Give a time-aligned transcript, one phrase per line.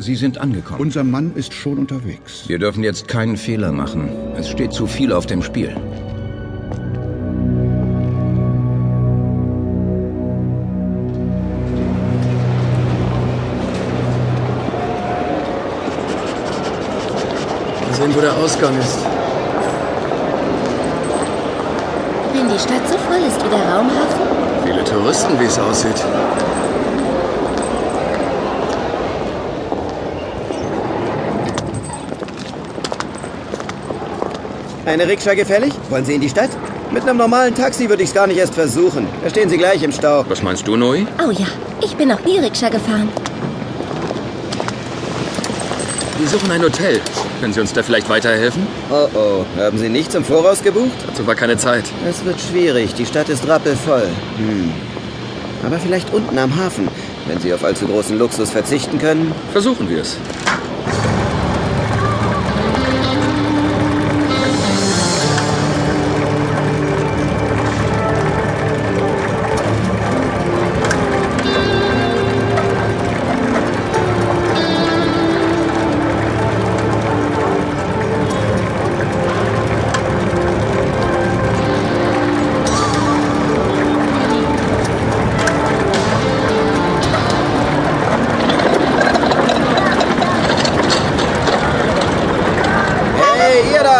[0.00, 0.80] Sie sind angekommen.
[0.80, 2.44] Unser Mann ist schon unterwegs.
[2.48, 4.08] Wir dürfen jetzt keinen Fehler machen.
[4.34, 5.74] Es steht zu viel auf dem Spiel.
[17.84, 18.98] Mal sehen, wo der Ausgang ist.
[22.32, 26.02] Wenn die Stadt so voll ist wie der Raumhafen, Viele Touristen, wie es aussieht.
[34.90, 35.72] Eine Rikscha gefällig?
[35.88, 36.50] Wollen Sie in die Stadt?
[36.90, 39.06] Mit einem normalen Taxi würde ich es gar nicht erst versuchen.
[39.22, 40.24] Da stehen Sie gleich im Stau.
[40.28, 41.06] Was meinst du, Noi?
[41.24, 41.46] oh ja,
[41.80, 43.08] ich bin noch nie Rikscha gefahren.
[46.18, 47.00] Wir suchen ein Hotel.
[47.40, 48.66] Können Sie uns da vielleicht weiterhelfen?
[48.90, 50.90] Oh oh, haben Sie nichts im Voraus gebucht?
[51.06, 51.84] Dazu war keine Zeit.
[52.08, 54.08] Es wird schwierig, die Stadt ist rappelvoll.
[54.38, 54.72] Hm.
[55.64, 56.88] Aber vielleicht unten am Hafen,
[57.28, 59.32] wenn Sie auf allzu großen Luxus verzichten können.
[59.52, 60.16] Versuchen wir es.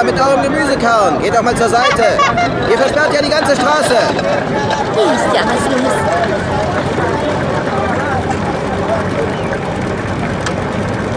[0.00, 2.04] Da mit eurem Gemüsekarren, geht doch mal zur Seite.
[2.70, 3.96] Ihr versperrt ja die ganze Straße.
[4.94, 5.92] Hier ist ja was los.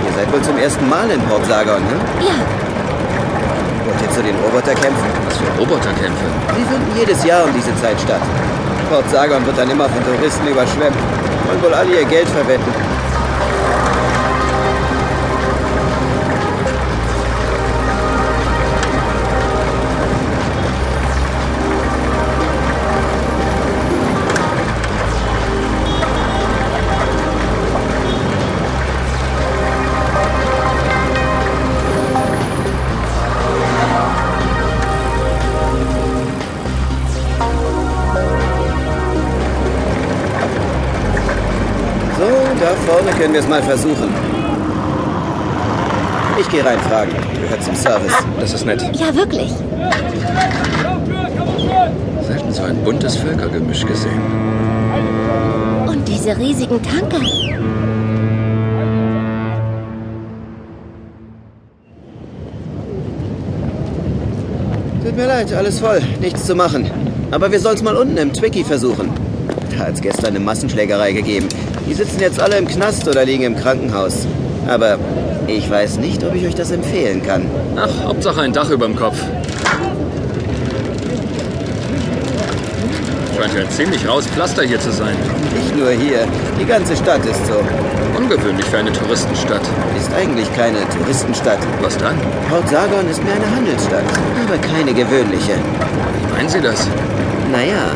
[0.06, 1.95] Ihr seid wohl zum ersten Mal in Port Sargon, ne?
[2.20, 2.36] Ja,
[3.86, 5.08] Wollt ihr zu den Roboterkämpfen?
[5.28, 6.26] Was für Roboterkämpfe.
[6.58, 8.22] Die finden jedes Jahr um diese Zeit statt.
[8.89, 10.98] Port Sargon wird dann immer von Touristen überschwemmt.
[11.48, 12.73] Wollen wohl alle ihr Geld verwetten.
[43.18, 44.10] Können wir es mal versuchen.
[46.40, 47.12] Ich gehe rein fragen.
[47.42, 48.14] Gehört zum Service.
[48.40, 48.82] Das ist nett.
[48.96, 49.52] ja wirklich.
[52.28, 54.22] Selten so ein buntes Völkergemisch gesehen.
[55.88, 57.20] Und diese riesigen Tanker.
[65.04, 66.02] Tut mir leid, alles voll.
[66.20, 66.90] Nichts zu machen.
[67.32, 69.10] Aber wir sollen es mal unten im Twicky versuchen.
[69.72, 71.50] Da hat es gestern eine Massenschlägerei gegeben.
[71.88, 74.26] Die sitzen jetzt alle im Knast oder liegen im Krankenhaus.
[74.67, 74.98] Aber
[75.48, 77.45] ich weiß nicht, ob ich euch das empfehlen kann.
[77.76, 79.17] Ach, Hauptsache ein Dach über dem Kopf.
[83.38, 85.16] Scheint ja ziemlich raues Pflaster hier zu sein.
[85.55, 86.26] Nicht nur hier.
[86.60, 87.55] Die ganze Stadt ist so.
[88.17, 89.61] Ungewöhnlich für eine Touristenstadt.
[89.98, 91.60] Ist eigentlich keine Touristenstadt.
[91.82, 92.15] Was dann?
[92.50, 94.05] Port Sargon ist mehr eine Handelsstadt,
[94.48, 95.54] aber keine gewöhnliche.
[95.54, 96.88] Wie meinen Sie das?
[97.52, 97.92] Naja,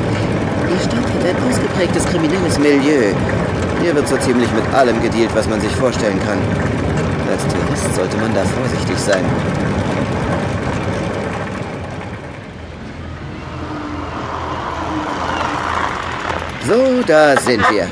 [0.69, 3.13] die Stadt hat ein ausgeprägtes kriminelles Milieu.
[3.81, 6.39] Hier wird so ziemlich mit allem gedealt, was man sich vorstellen kann.
[7.29, 9.23] Als Tourist sollte man da vorsichtig sein.
[16.67, 17.87] So, da sind wir.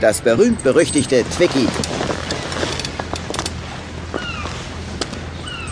[0.00, 1.68] Das berühmt-berüchtigte Twicky.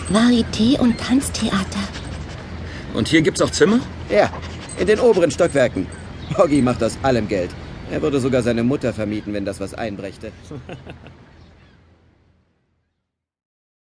[0.09, 1.83] Varieté und Tanztheater.
[2.93, 3.79] Und hier gibt's auch Zimmer?
[4.09, 4.29] Ja,
[4.79, 5.87] in den oberen Stockwerken.
[6.37, 7.51] Hoggy macht aus allem Geld.
[7.91, 10.31] Er würde sogar seine Mutter vermieten, wenn das was einbrächte.